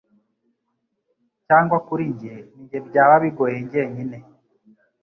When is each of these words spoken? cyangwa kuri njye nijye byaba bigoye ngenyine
cyangwa 1.45 1.77
kuri 1.87 2.03
njye 2.13 2.33
nijye 2.55 2.77
byaba 2.87 3.15
bigoye 3.23 3.55
ngenyine 3.65 4.17